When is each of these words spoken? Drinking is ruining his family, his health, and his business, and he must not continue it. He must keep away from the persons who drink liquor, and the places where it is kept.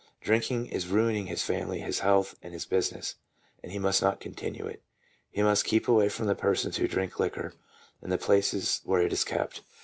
Drinking 0.19 0.65
is 0.65 0.87
ruining 0.87 1.27
his 1.27 1.43
family, 1.43 1.77
his 1.81 1.99
health, 1.99 2.33
and 2.41 2.53
his 2.53 2.65
business, 2.65 3.17
and 3.61 3.71
he 3.71 3.77
must 3.77 4.01
not 4.01 4.19
continue 4.19 4.65
it. 4.65 4.81
He 5.29 5.43
must 5.43 5.63
keep 5.63 5.87
away 5.87 6.09
from 6.09 6.25
the 6.25 6.33
persons 6.33 6.77
who 6.77 6.87
drink 6.87 7.19
liquor, 7.19 7.53
and 8.01 8.11
the 8.11 8.17
places 8.17 8.81
where 8.83 9.03
it 9.03 9.13
is 9.13 9.23
kept. 9.23 9.61